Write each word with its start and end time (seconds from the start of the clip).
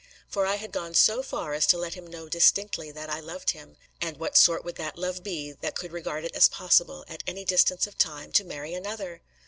For 0.27 0.47
I 0.47 0.55
had 0.55 0.71
gone 0.71 0.95
so 0.95 1.21
far 1.21 1.53
as 1.53 1.67
to 1.67 1.77
let 1.77 1.93
him 1.93 2.07
know 2.07 2.27
distinctly 2.27 2.89
that 2.89 3.07
I 3.07 3.19
loved 3.19 3.51
him; 3.51 3.77
and 4.01 4.17
what 4.17 4.35
sort 4.35 4.63
would 4.65 4.75
that 4.77 4.97
love 4.97 5.21
be 5.21 5.51
that 5.51 5.75
could 5.75 5.91
regard 5.91 6.25
it 6.25 6.35
as 6.35 6.49
possible, 6.49 7.05
at 7.07 7.21
any 7.27 7.45
distance 7.45 7.85
of 7.85 7.99
time, 7.99 8.31
to 8.31 8.43
marry 8.43 8.73
another! 8.73 9.21